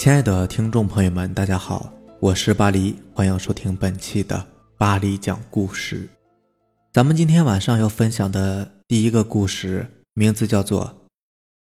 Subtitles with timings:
[0.00, 4.46] 亲爱的听众朋友们，大家好，我是巴黎，欢迎收听本期的
[4.78, 6.08] 巴黎讲故事。
[6.90, 10.86] 咱们今天晚上要分享的第一个故事，名字叫做《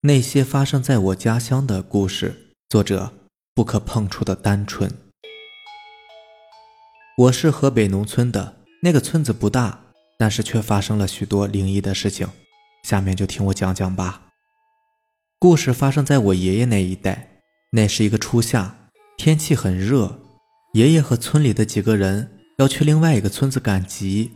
[0.03, 2.30] 那些发生在我家乡的故事》，
[2.69, 3.12] 作者
[3.53, 4.89] 不可碰触的单纯。
[7.17, 9.81] 我是河北农村的，那个村子不大，
[10.17, 12.29] 但是却发生了许多灵异的事情。
[12.85, 14.28] 下面就听我讲讲吧。
[15.41, 17.30] 故事发生在我爷爷那一代。
[17.73, 20.19] 那是一个初夏，天气很热。
[20.73, 24.33] 爷爷和村里的几个人要去另外一个村子赶集。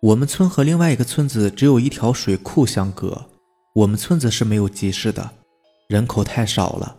[0.00, 3.30] 我们村和另外一个村子只有一条水库相隔。
[3.74, 5.30] 我们村子是没有集市的，
[5.86, 6.96] 人口太少了。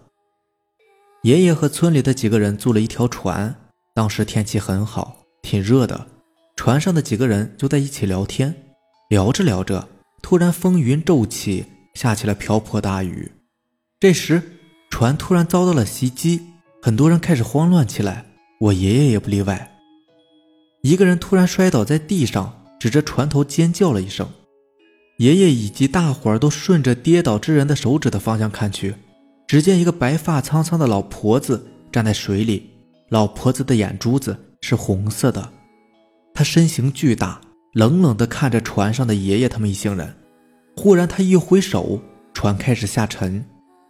[1.24, 3.54] 爷爷和村里的几个人租了一条船。
[3.94, 6.08] 当时天气很好，挺热的。
[6.56, 8.56] 船上的几个人就在一起聊天，
[9.10, 9.90] 聊着聊着，
[10.22, 13.32] 突然风云骤起，下起了瓢泼大雨。
[14.00, 14.42] 这时，
[15.04, 16.40] 船突然遭到了袭击，
[16.82, 18.24] 很多人开始慌乱起来，
[18.58, 19.78] 我爷爷也不例外。
[20.82, 24.26] 一个人突然摔倒在地上，指着船头尖叫了一声。
[25.18, 28.96] 爷爷以及大伙儿都顺着跌倒之人的手指的方向看去，
[29.46, 32.70] 只见一个白发苍苍的老婆子站在水里，
[33.10, 35.52] 老婆子的眼珠子是红色的，
[36.34, 37.42] 她身形巨大，
[37.74, 40.16] 冷冷地看着船上的爷爷他们一行人。
[40.78, 42.00] 忽然，他一挥手，
[42.34, 43.44] 船开始下沉。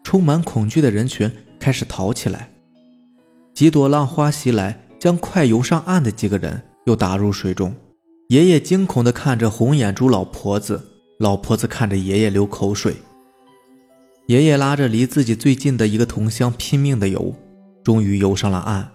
[0.04, 2.52] 充满恐惧的人群开始逃起来，
[3.54, 7.73] 几朵浪花袭来，将快游上岸的几个人又打入水中。
[8.30, 10.81] 爷爷惊恐地看着红眼珠老婆子，
[11.20, 12.96] 老婆子看着爷爷流口水。
[14.28, 17.34] 爷爷拉着离自己最近的一个同乡拼命地游，
[17.84, 18.90] 终于游上了岸。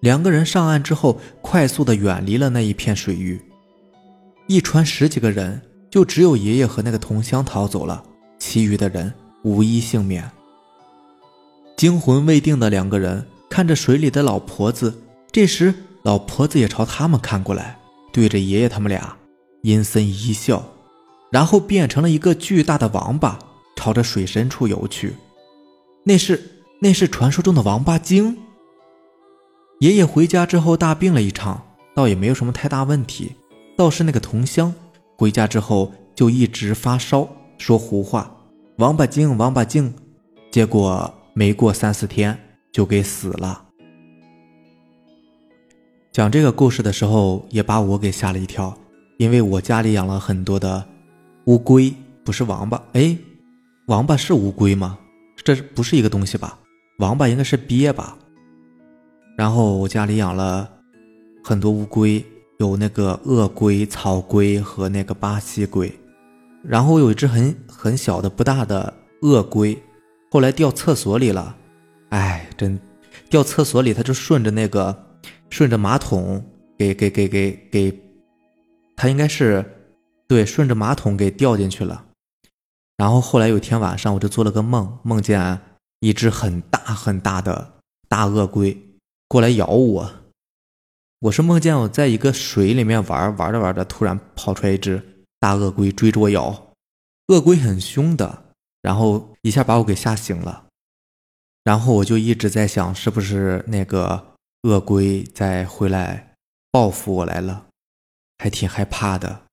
[0.00, 3.40] 两个人上岸之后，快速地远离了那一片水域。
[4.46, 8.04] 一船十几个人，就只有爷爷和那个同乡逃走了，
[8.38, 10.30] 其余的人无一幸免。
[11.76, 15.02] 惊魂未定的两个人看着水里的老婆子，
[15.32, 17.78] 这时老婆子也朝他们看过来，
[18.12, 19.16] 对着爷爷他们俩
[19.62, 20.64] 阴森一笑，
[21.30, 23.38] 然后变成了一个巨大的王八，
[23.74, 25.14] 朝着水深处游去。
[26.04, 28.36] 那是那是传说中的王八精。
[29.80, 31.60] 爷爷回家之后大病了一场，
[31.94, 33.32] 倒也没有什么太大问题，
[33.76, 34.72] 倒是那个同乡
[35.16, 38.34] 回家之后就一直发烧，说胡话，
[38.76, 39.92] 王八精，王八精，
[40.50, 41.12] 结果。
[41.36, 42.38] 没过三四天
[42.72, 43.64] 就给死了。
[46.12, 48.78] 讲这个故事的时候，也把我给吓了一跳，
[49.18, 50.86] 因为我家里养了很多的
[51.46, 51.92] 乌龟，
[52.24, 52.80] 不是王八。
[52.92, 53.18] 哎，
[53.86, 54.96] 王八是乌龟吗？
[55.34, 56.56] 这不是一个东西吧？
[57.00, 58.16] 王八应该是鳖吧？
[59.36, 60.70] 然后我家里养了
[61.42, 62.24] 很多乌龟，
[62.60, 65.92] 有那个鳄龟、草龟和那个巴西龟，
[66.62, 69.76] 然后有一只很很小的不大的鳄龟。
[70.34, 71.56] 后来掉厕所里了，
[72.08, 72.76] 哎，真
[73.30, 75.16] 掉厕所里，他就顺着那个
[75.48, 76.44] 顺着马桶
[76.76, 78.02] 给给给给给，
[78.96, 79.64] 他应该是
[80.26, 82.06] 对顺着马桶给掉进去了。
[82.96, 85.60] 然后后来有一天晚上，我就做了个梦，梦见
[86.00, 87.74] 一只很大很大的
[88.08, 88.76] 大鳄龟
[89.28, 90.12] 过来咬我。
[91.20, 95.00] 我是梦见我在一个水里面玩玩着玩着，突然跑出来一只
[95.38, 96.74] 大鳄龟追着我咬。
[97.28, 98.43] 鳄龟很凶的。
[98.84, 100.66] 然后一下把我给吓醒了，
[101.62, 104.34] 然后我就一直在想，是不是那个
[104.64, 106.34] 鳄龟在回来
[106.70, 107.68] 报复我来了，
[108.36, 109.44] 还挺害怕的。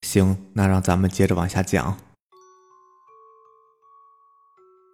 [0.00, 1.98] 行，那让咱们接着往下讲。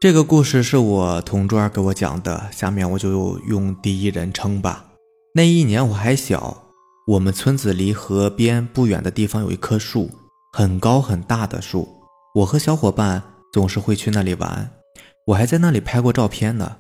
[0.01, 4.87] 这个故事是我同桌给我讲的，下面我就用第一人称吧。
[5.35, 6.73] 那一年我还小，
[7.07, 10.11] 我们村子离河边不远的地方有一棵树，
[10.53, 11.96] 很高很大的树。
[12.37, 14.71] 我和小伙伴总是会去那里玩，
[15.29, 16.77] 我还在那里拍过照片呢。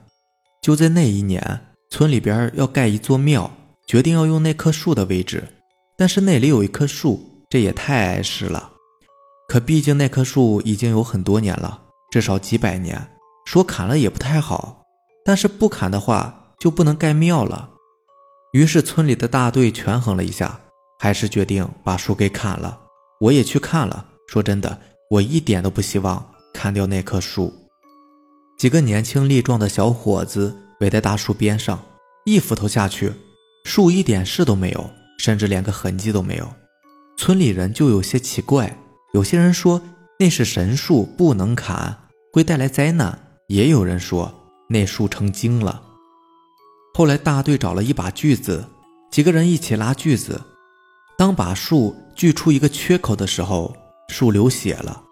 [0.61, 3.51] 就在那一年，村里边要盖一座庙，
[3.87, 5.43] 决定要用那棵树的位置。
[5.97, 8.71] 但是那里有一棵树，这也太碍事了。
[9.49, 11.81] 可毕竟那棵树已经有很多年了，
[12.11, 13.09] 至少几百年，
[13.47, 14.85] 说砍了也不太好。
[15.25, 17.71] 但是不砍的话，就不能盖庙了。
[18.53, 20.61] 于是村里的大队权衡了一下，
[20.99, 22.79] 还是决定把树给砍了。
[23.21, 24.79] 我也去看了，说真的。
[25.09, 27.55] 我一点都不希望砍掉那棵树。
[28.59, 31.81] 几个年轻力壮的小伙子围在大树边上，
[32.25, 33.13] 一斧头下去，
[33.65, 36.49] 树一点事都没有，甚至连个痕迹都没有。
[37.17, 38.79] 村里人就有些奇怪，
[39.15, 39.81] 有些人说
[40.19, 43.17] 那是神树，不能砍，会带来灾难；
[43.47, 44.35] 也有人说
[44.69, 45.83] 那树成精了。
[46.95, 48.65] 后来大队找了一把锯子，
[49.11, 50.41] 几个人一起拉锯子，
[51.17, 53.77] 当把树锯出一个缺口的时候。
[54.09, 55.03] 树流血了，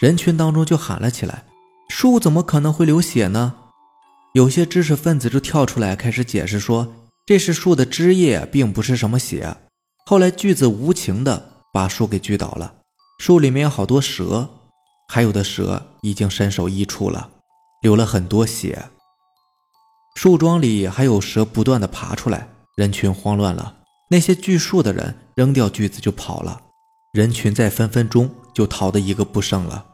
[0.00, 1.44] 人群当中就喊了起来
[1.88, 3.54] ：“树怎么可能会流血呢？”
[4.34, 6.94] 有些知识分子就跳出来开始解释说，
[7.24, 9.56] 这是树的枝叶，并不是什么血。
[10.04, 12.74] 后来锯子无情的把树给锯倒了，
[13.18, 14.48] 树里面有好多蛇，
[15.08, 17.30] 还有的蛇已经身首异处了，
[17.82, 18.90] 流了很多血。
[20.14, 23.74] 树桩里还有蛇不断的爬出来，人群慌乱了。
[24.08, 26.60] 那些锯树的人扔掉锯子就跑了，
[27.16, 29.86] 人群在分分钟就逃得一个不剩了。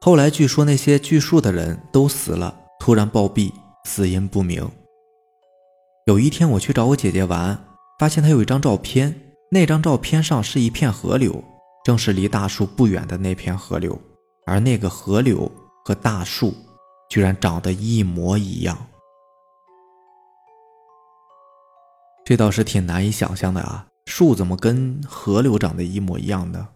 [0.00, 2.62] 后来据说那些锯树的人都死了。
[2.80, 3.52] 突然暴毙，
[3.84, 4.68] 死因不明。
[6.06, 7.56] 有一天我去找我姐姐玩，
[8.00, 9.14] 发现她有一张照片，
[9.52, 11.42] 那张照片上是一片河流，
[11.84, 13.96] 正是离大树不远的那片河流，
[14.44, 15.48] 而那个河流
[15.84, 16.52] 和大树
[17.08, 18.76] 居然长得一模一样。
[22.24, 26.68] 这倒是挺难以想象的啊，树怎么跟河流长得一模一样呢？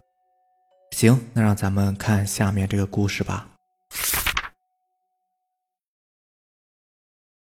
[0.91, 3.49] 行，那让咱们看下面这个故事吧。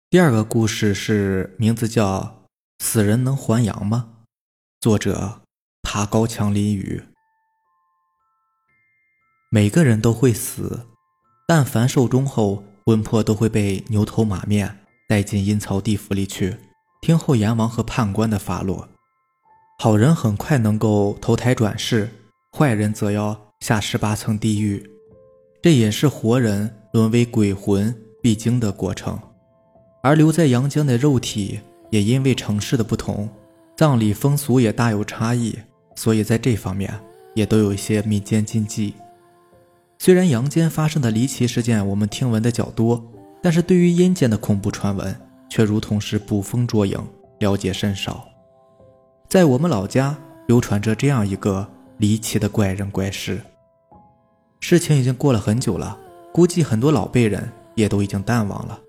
[0.10, 2.20] 第二个故事是名字叫
[2.84, 4.14] 《死人能还阳吗》，
[4.80, 5.42] 作者
[5.82, 7.04] 爬高墙淋雨。
[9.50, 10.88] 每个人都会死，
[11.48, 16.58] 但凡寿终后，魂魄都会被牛头马面带进阴曹地府里去，
[17.02, 18.88] 听候阎王和判官的发落。
[19.80, 22.10] 好人很快能够投胎转世，
[22.52, 24.84] 坏人则要下十八层地狱，
[25.62, 29.20] 这也是活人沦为鬼魂必经的过程。
[30.02, 31.60] 而留在阳间的肉体
[31.92, 33.30] 也因为城市的不同，
[33.76, 35.56] 葬礼风俗也大有差异，
[35.96, 36.92] 所以在这方面
[37.36, 38.96] 也都有一些民间禁忌。
[40.00, 43.06] 虽然阳间发生的离奇事件我们听闻的较多，
[43.44, 45.16] 但是对于阴间的恐怖传闻
[45.48, 47.00] 却如同是捕风捉影，
[47.38, 48.27] 了解甚少。
[49.30, 50.16] 在我们老家
[50.48, 53.42] 流传着这样一个离奇的怪人怪事。
[54.62, 55.98] 事情已经过了很久了，
[56.32, 58.80] 估计很多老辈人也都已经淡忘了。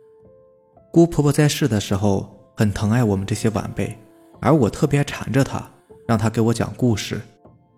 [0.93, 3.99] 姑婆婆在世的时候很疼爱我们这些晚辈，
[4.41, 5.61] 而我特别缠着她，
[6.07, 7.21] 让她给我讲故事。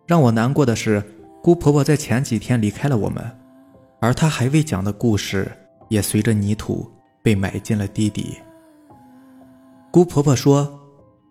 [0.07, 1.03] 让我难过的是，
[1.43, 3.25] 姑婆婆在前几天离开了我们，
[4.01, 5.51] 而她还未讲的故事
[5.89, 6.87] 也随着泥土
[7.23, 8.37] 被埋进了地底。
[9.91, 10.79] 姑婆婆说，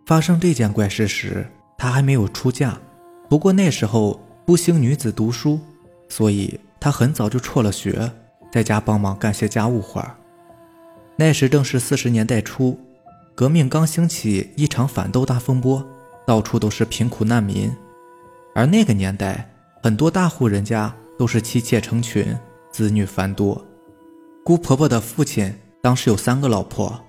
[0.10, 1.46] 发生这件怪事时，
[1.78, 2.76] 她还没有出嫁，
[3.30, 5.60] 不过那时候不兴女子读书，
[6.08, 8.12] 所以她很早就辍了学，
[8.52, 10.16] 在家帮忙干些家务活儿。
[11.16, 12.76] 那时正是四十年代初，
[13.36, 15.88] 革命刚兴起，一场反斗大风波，
[16.26, 17.72] 到处都是贫苦难民。
[18.56, 19.48] 而那个年代，
[19.84, 22.36] 很多大户人家都是妻妾成群，
[22.72, 23.64] 子女繁多。
[24.44, 25.54] 姑婆婆的父亲
[25.84, 27.00] 当时有三个老婆。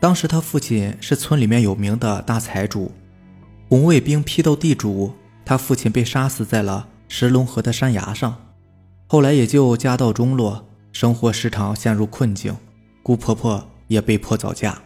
[0.00, 2.92] 当时他父亲是村里面有名的大财主，
[3.68, 5.12] 红卫兵批斗地主，
[5.44, 8.36] 他父亲被杀死在了石龙河的山崖上。
[9.08, 12.56] 后来也就家道中落，生活时常陷入困境。
[13.02, 14.78] 姑婆婆也被迫早嫁。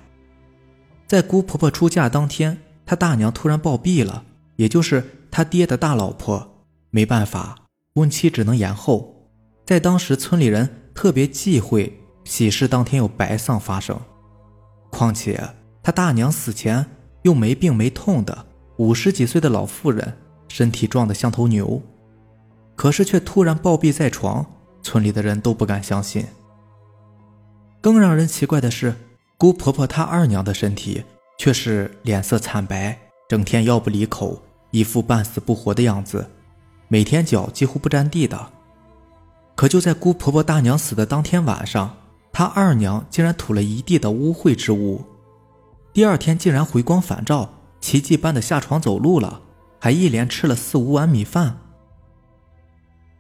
[1.07, 2.57] 在姑婆婆出嫁当天，
[2.87, 4.25] 她大娘突然暴毙了，
[4.57, 6.65] 也就是他爹的大老婆。
[6.91, 9.29] 没办法，婚期只能延后。
[9.67, 14.01] 在当时，村里人特别忌讳喜事当天有白丧发生。
[14.93, 15.43] 况且
[15.83, 16.87] 她大娘死前
[17.23, 18.47] 又没病没痛的，
[18.77, 20.17] 五十几岁的老妇人，
[20.49, 21.83] 身体壮得像头牛，
[22.77, 24.47] 可是却突然暴毙在床，
[24.83, 26.27] 村里的人都不敢相信。
[27.81, 28.95] 更让人奇怪的是，
[29.39, 31.03] 姑婆婆她二娘的身体
[31.39, 32.97] 却是脸色惨白，
[33.29, 34.41] 整天药不离口，
[34.71, 36.29] 一副半死不活的样子，
[36.89, 38.51] 每天脚几乎不沾地的。
[39.57, 41.97] 可就在姑婆婆大娘死的当天晚上，
[42.33, 45.05] 他二娘竟然吐了一地的污秽之物，
[45.93, 49.43] 第二天竟然回光返照，奇迹般的下床走路了，
[49.79, 51.59] 还一连吃了四五碗米饭。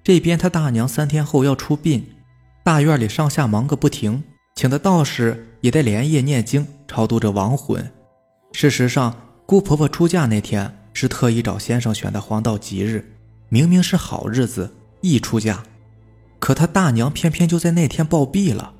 [0.02, 2.14] 这边他大娘三天后要出殡，
[2.64, 4.24] 大院里上下忙个不停。
[4.54, 7.90] 请的道士也得连夜念经超度着亡魂。
[8.52, 9.14] 事实上，
[9.46, 13.14] 姑婆婆出嫁那天是特意找先生选的黄道吉日，
[13.48, 15.62] 明明是好日子，一出嫁，
[16.38, 18.74] 可他大娘偏偏就在那天暴毙了。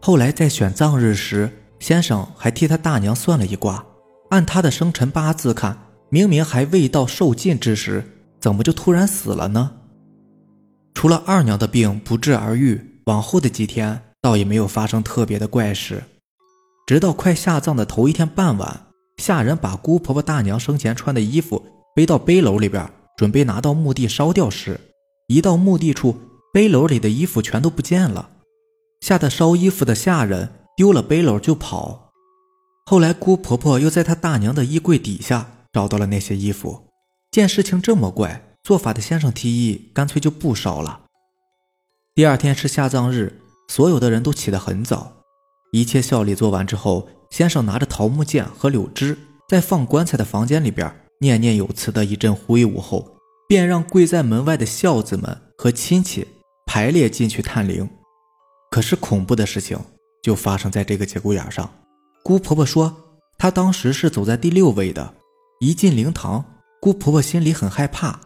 [0.00, 3.84] 后来在选葬日时，先生还替他大娘算了一卦，
[4.30, 5.76] 按他的生辰八字看，
[6.08, 8.04] 明明还未到受尽之时，
[8.40, 9.72] 怎么就突然死了呢？
[10.94, 14.02] 除了二娘的病不治而愈，往后的几天。
[14.22, 16.04] 倒也没有发生特别的怪事，
[16.86, 21.64] 直到快下葬的头一天傍晚，下人把姑婆婆大娘生前穿的衣服
[21.94, 24.78] 背到背篓里边，准备拿到墓地烧掉时，
[25.28, 26.14] 一到墓地处，
[26.52, 28.28] 背篓里的衣服全都不见了，
[29.00, 32.12] 吓得烧衣服的下人丢了背篓就跑。
[32.86, 36.88] 后来姑婆婆又在她大娘的衣柜底下找到了那些衣服，
[37.30, 41.02] 见事情这么怪，做法的先生提议干脆就不烧了。
[42.14, 43.40] 第二天是下葬日。
[43.68, 45.12] 所有的人都起得很早，
[45.70, 49.16] 一切孝礼做完之后，先生拿着桃木剑和柳枝，
[49.48, 53.16] 在放棺材的房间里边念念有词的一阵挥舞后，
[53.48, 56.26] 便让跪在门外的孝子们和亲戚
[56.66, 57.88] 排列进去探灵。
[58.70, 59.76] 可是恐怖的事情
[60.22, 61.68] 就发生在这个节骨眼上。
[62.22, 62.94] 姑婆婆说，
[63.36, 65.12] 她当时是走在第六位的，
[65.58, 66.44] 一进灵堂，
[66.80, 68.20] 姑婆婆心里很害怕，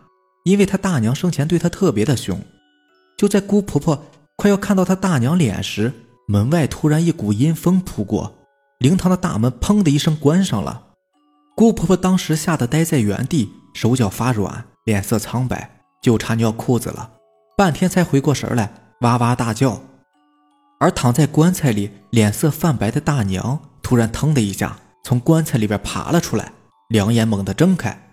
[0.44, 2.38] 因为她大娘生前对她特别的凶。
[3.16, 4.04] 就在姑婆婆
[4.36, 5.92] 快要看到她大娘脸时，
[6.28, 8.34] 门外突然一股阴风扑过，
[8.80, 10.88] 灵堂的大门砰的一声关上了。
[11.56, 17.12] 姑婆婆当时吓得呆在原地，手脚发软，脸色苍白，就差尿裤子了，
[17.56, 19.80] 半天才回过神来，哇哇大叫。
[20.78, 26.52] 而躺在棺材里，脸色泛白的大娘突然腾的一下从棺材里边爬了出来，
[26.88, 28.10] 两眼猛地睁开，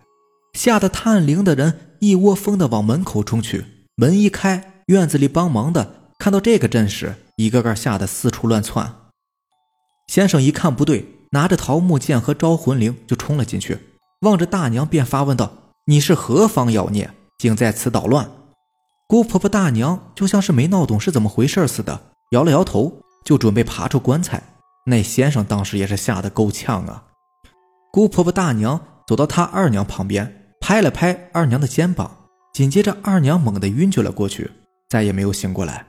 [0.54, 3.66] 吓得探灵的人一窝蜂的往门口冲去。
[3.96, 8.94] 门一开，院子里帮忙的看到这个阵势，一个个吓得四处乱窜。
[10.08, 13.80] 先生一看不对，拿着桃木剑和招魂铃就冲了进去，
[14.22, 15.52] 望着大娘便发问道
[15.88, 18.30] ：“你是何方妖孽，竟在此捣乱？”
[19.08, 22.11] 姑婆婆大娘就像是没闹懂是怎么回事似的。
[22.32, 24.42] 摇了摇头，就准备爬出棺材。
[24.86, 27.04] 那先生当时也是吓得够呛啊！
[27.92, 32.10] 姑婆婆大娘走到他二娘旁边，拍了拍二娘的肩膀，
[32.54, 34.50] 紧接着二娘猛地晕厥了过去，
[34.90, 35.86] 再也没有醒过来。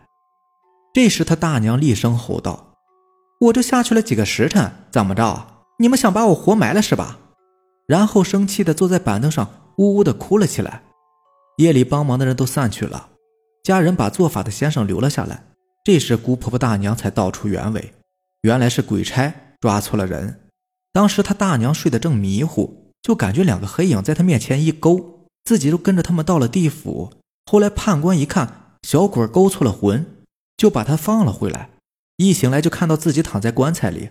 [0.93, 2.75] 这时他大娘厉声吼道
[3.41, 5.47] ：“我这下去了几个时辰，怎么着？
[5.79, 7.19] 你们想把我活埋了是吧？”
[7.87, 10.83] 然后生气的坐在板凳上，呜呜的哭了起来。
[11.57, 13.11] 夜里帮忙的人都散去了，
[13.63, 15.45] 家人把做法的先生留了下来。
[15.85, 17.93] 这时，姑婆婆大娘才道出原委，
[18.43, 20.41] 原来是鬼差抓错了人。
[20.93, 27.15] 当时他大娘睡得正迷糊，就感觉两个黑影在他面前一勾，自己就跟着他们到了地府。
[27.47, 30.07] 后来判官一看，小鬼勾错了魂，
[30.57, 31.71] 就把他放了回来。
[32.19, 34.11] 一醒来就看到自己躺在棺材里。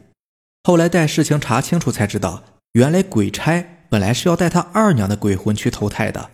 [0.63, 6.31] 后来待事情查清楚，才知道原来鬼差本来是要带他二娘的鬼魂去投胎的，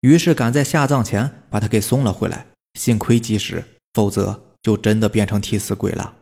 [0.00, 2.46] 于是赶在下葬前把他给送了回来。
[2.78, 3.64] 幸亏及时。
[3.92, 6.16] 否则就真的变成替死鬼了。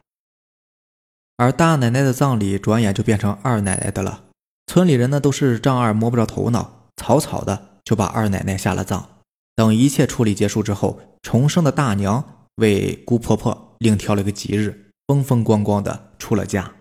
[1.37, 4.25] 而大奶奶的葬礼转眼就变成二奶奶的了。
[4.67, 9.09] 村里人呢都是丈二摸不着头脑，草草的就把二奶奶下了葬。
[9.57, 16.73] 等一切处理结束之后，重生的大娘为姑婆婆另挑了个吉日，风风光光的出了嫁，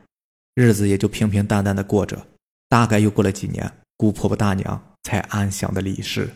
[0.56, 2.28] 日子也就平平淡淡的过着。
[2.68, 6.30] 大概又过了几年，姑婆婆大娘才安详的离世。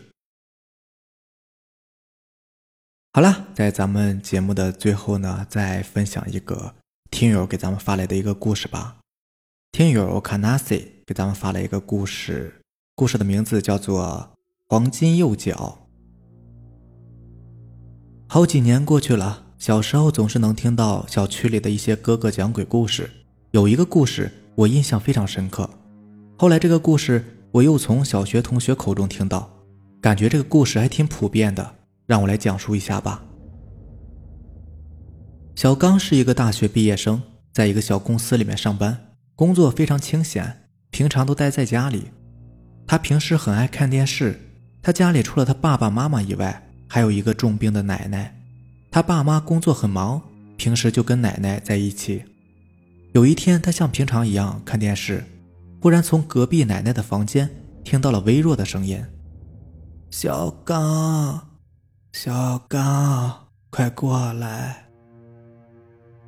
[3.16, 6.74] 好了，在咱们节目的最后呢，再分享一个
[7.12, 8.96] 听友给咱们发来的一个故事吧。
[9.70, 12.60] 听友 Kanasi 给咱们发了一个故事，
[12.96, 14.30] 故事的名字叫做
[14.66, 15.78] 《黄金右脚》。
[18.26, 23.08] 好几年过去了，小时候总是能听到小区里的一些哥哥讲鬼故事，
[23.52, 25.70] 有一个故事我印象非常深刻。
[26.36, 29.48] 后来这个故事我又从小学同学口中听到，
[30.00, 31.76] 感觉这个故事还挺普遍的。
[32.06, 33.22] 让我来讲述一下吧。
[35.54, 42.08] 小刚是一个大学毕业生，在一个小公司里面上班，工作非常清闲，平常都待在家里。
[42.86, 44.40] 他平时很爱看电视。
[44.82, 48.38] 他家里除了他爸爸妈妈以外，还有一个重病的奶奶。
[48.90, 50.20] 他爸妈工作很忙，
[50.58, 52.22] 平时就跟奶奶在一起。
[53.12, 55.24] 有一天，他像平常一样看电视，
[55.80, 57.48] 忽然从隔壁奶奶的房间
[57.82, 59.02] 听到了微弱的声音
[60.10, 61.48] ：“小刚。”
[62.14, 64.84] 小刚，快过来！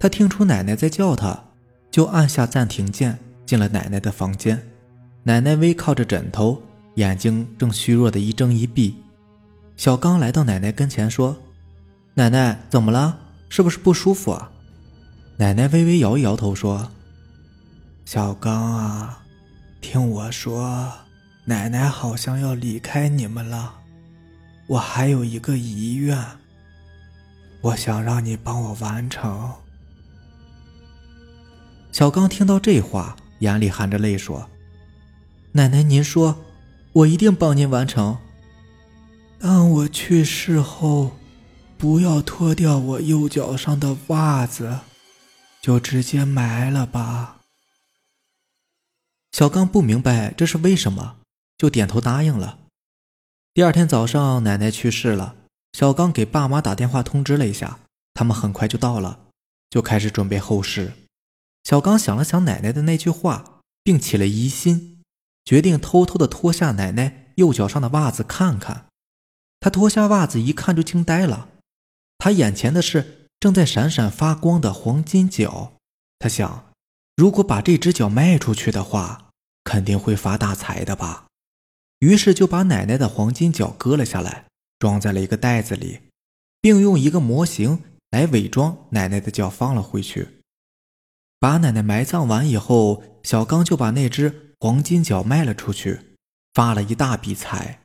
[0.00, 1.40] 他听出奶奶在叫他，
[1.92, 3.16] 就按下暂停键，
[3.46, 4.60] 进了奶奶的房间。
[5.22, 6.60] 奶奶微靠着枕头，
[6.96, 8.96] 眼睛正虚弱的一睁一闭。
[9.76, 11.36] 小刚来到奶奶跟前说
[12.14, 13.16] ：“奶奶，怎么了？
[13.48, 14.50] 是不是不舒服啊？”
[15.38, 16.90] 奶奶微微摇一摇头说
[18.04, 19.22] ：“小刚啊，
[19.80, 20.92] 听我说，
[21.44, 23.82] 奶奶好像要离开你们了。”
[24.68, 26.18] 我还有一个遗愿，
[27.60, 29.52] 我想让你帮我完成。
[31.92, 34.50] 小刚听到这话，眼里含着泪说
[35.52, 36.44] ：“奶奶，您说，
[36.92, 38.18] 我一定帮您完成。
[39.38, 41.12] 当我去世后，
[41.78, 44.80] 不要脱掉我右脚上的袜子，
[45.62, 47.42] 就直接埋了吧。”
[49.30, 51.18] 小刚不明白这是为什么，
[51.56, 52.58] 就点头答应了。
[53.56, 55.34] 第二天早上，奶奶去世了。
[55.72, 57.80] 小刚给爸妈打电话通知了一下，
[58.12, 59.20] 他们很快就到了，
[59.70, 60.92] 就开始准备后事。
[61.64, 65.02] 小刚想了想奶奶的那句话，并起了疑心，
[65.42, 68.88] 决定偷偷的脱下奶奶右脚上的袜子看看。
[69.58, 71.48] 他脱下袜子一看，就惊呆了，
[72.18, 75.78] 他眼前的是正在闪闪发光的黄金脚，
[76.18, 76.66] 他想，
[77.16, 79.30] 如果把这只脚卖出去的话，
[79.64, 81.25] 肯定会发大财的吧。
[82.00, 84.46] 于是就把奶奶的黄金脚割了下来，
[84.78, 86.00] 装在了一个袋子里，
[86.60, 90.40] 并用一个模型来伪装奶奶的脚放了回去。
[91.38, 96.00] 把奶奶埋葬完以后，小刚就把那只黄金脚卖了出去，
[96.54, 97.80] 发了一大笔财。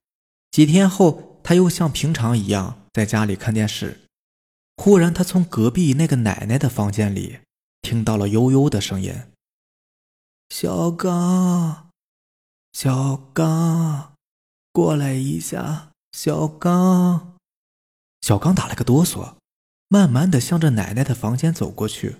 [0.52, 4.02] 几天后，他又像平常一样在家里看电视。
[4.78, 7.40] 忽然，他从隔壁那个奶奶的房间里
[7.82, 9.14] 听到了悠悠的声音
[10.50, 11.91] ：“小刚，
[12.74, 14.14] 小刚，
[14.72, 17.38] 过来一下。”小刚，
[18.20, 19.36] 小刚打了个哆嗦，
[19.88, 22.18] 慢慢的向着奶奶的房间走过去。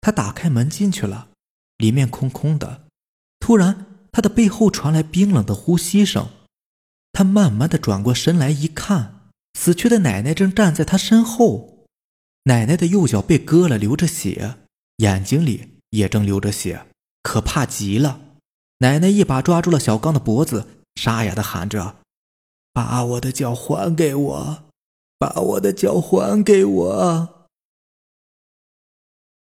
[0.00, 1.28] 他打开门进去了，
[1.78, 2.88] 里面空空的。
[3.38, 6.28] 突然，他的背后传来冰冷的呼吸声。
[7.12, 11.86] 他慢慢的转过身来一看，死去的奶奶正站在他身后。
[12.44, 14.56] 奶奶的右脚被割了，流着血，
[14.96, 16.88] 眼睛里也正流着血，
[17.22, 18.31] 可怕极了。
[18.82, 21.98] 奶奶一把抓住了小刚的脖子，沙哑的喊着
[22.74, 24.64] ：“把我的脚还给我！
[25.18, 27.46] 把我的脚还给我！”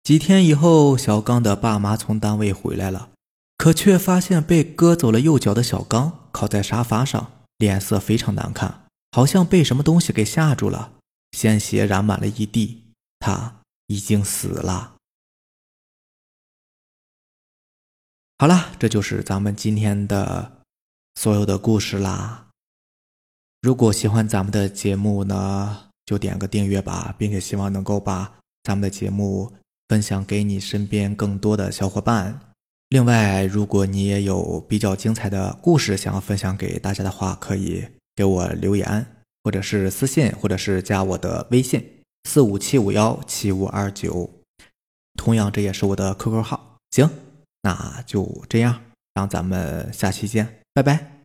[0.02, 3.12] 几天以后，小刚的爸妈从单位回来了，
[3.58, 7.32] 可却发现被割走了右脚的小刚靠在沙发上。
[7.60, 10.94] 脸色非常难看，好像被什么东西给吓住了，
[11.32, 12.94] 鲜血染满了一地。
[13.20, 14.97] 他已经死了。
[18.40, 20.52] 好了，这就是咱们今天的
[21.16, 22.50] 所有的故事啦。
[23.64, 29.52] 如果喜欢咱们的节目呢，就点个订阅吧，并且希望能够把咱们的节目
[29.88, 32.40] 分享给你身边更多的小伙伴。
[32.90, 37.84] 另外，如果你也有比较精彩的故事想要分享给大家的话，可以
[38.16, 39.04] 给我留言，
[39.44, 41.84] 或者是私信，或者是加我的微信
[42.30, 44.30] 四五七五幺七五二九，
[45.16, 46.78] 同样这也是我的 QQ 号。
[46.92, 47.10] 行，
[47.62, 48.82] 那就这样，
[49.14, 51.17] 让咱们下期见，拜拜。